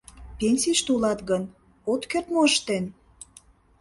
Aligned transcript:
Пенсийыште 0.37 0.89
улат 0.95 1.19
гын, 1.29 1.43
от 1.91 2.01
керт 2.11 2.27
мо 2.33 2.41
ыштен? 2.49 2.85